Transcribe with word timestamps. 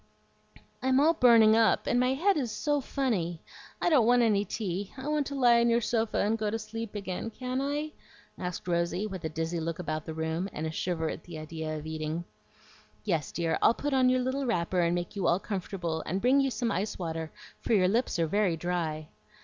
"I'm 0.81 0.99
all 0.99 1.13
burning 1.13 1.55
up, 1.55 1.85
and 1.85 1.99
my 1.99 2.15
head 2.15 2.35
is 2.35 2.51
SO 2.51 2.81
funny. 2.81 3.39
I 3.79 3.87
don't 3.91 4.07
want 4.07 4.23
any 4.23 4.43
tea. 4.45 4.91
I 4.97 5.07
want 5.07 5.27
to 5.27 5.35
lie 5.35 5.59
on 5.59 5.69
your 5.69 5.79
sofa 5.79 6.17
and 6.17 6.39
go 6.39 6.49
to 6.49 6.57
sleep 6.57 6.95
again. 6.95 7.29
Can 7.29 7.61
I?" 7.61 7.91
asked 8.35 8.67
Rosy, 8.67 9.05
with 9.05 9.23
a 9.25 9.29
dizzy 9.29 9.59
look 9.59 9.77
about 9.77 10.07
the 10.07 10.15
room, 10.15 10.49
and 10.53 10.65
a 10.65 10.71
shiver 10.71 11.07
at 11.07 11.23
the 11.25 11.37
idea 11.37 11.77
of 11.77 11.85
eating. 11.85 12.23
"Yes, 13.03 13.31
dear, 13.31 13.59
I'll 13.61 13.75
put 13.75 13.93
on 13.93 14.09
your 14.09 14.21
little 14.21 14.47
wrapper, 14.47 14.79
and 14.79 14.95
make 14.95 15.15
you 15.15 15.27
all 15.27 15.39
comfortable, 15.39 16.01
and 16.07 16.19
bring 16.19 16.41
you 16.41 16.49
some 16.49 16.71
ice 16.71 16.97
water, 16.97 17.31
for 17.59 17.73
your 17.75 17.87
lips 17.87 18.17
are 18.17 18.25
very 18.25 18.57
dry." 18.57 19.07